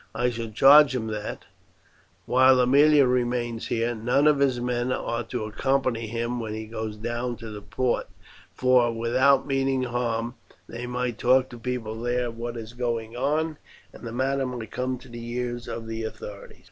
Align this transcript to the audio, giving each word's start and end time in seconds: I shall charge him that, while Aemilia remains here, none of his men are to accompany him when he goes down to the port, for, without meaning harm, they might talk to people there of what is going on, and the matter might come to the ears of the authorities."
I 0.15 0.31
shall 0.31 0.49
charge 0.49 0.95
him 0.95 1.05
that, 1.11 1.45
while 2.25 2.57
Aemilia 2.59 3.05
remains 3.07 3.67
here, 3.67 3.93
none 3.93 4.25
of 4.25 4.39
his 4.39 4.59
men 4.59 4.91
are 4.91 5.23
to 5.25 5.43
accompany 5.43 6.07
him 6.07 6.39
when 6.39 6.55
he 6.55 6.65
goes 6.65 6.97
down 6.97 7.35
to 7.37 7.51
the 7.51 7.61
port, 7.61 8.07
for, 8.51 8.91
without 8.91 9.45
meaning 9.45 9.83
harm, 9.83 10.33
they 10.67 10.87
might 10.87 11.19
talk 11.19 11.49
to 11.51 11.59
people 11.59 12.01
there 12.01 12.29
of 12.29 12.37
what 12.39 12.57
is 12.57 12.73
going 12.73 13.15
on, 13.15 13.59
and 13.93 14.01
the 14.03 14.11
matter 14.11 14.43
might 14.47 14.71
come 14.71 14.97
to 14.97 15.07
the 15.07 15.23
ears 15.23 15.67
of 15.67 15.85
the 15.85 16.03
authorities." 16.03 16.57